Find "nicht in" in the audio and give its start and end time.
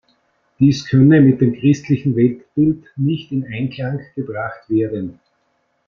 2.95-3.45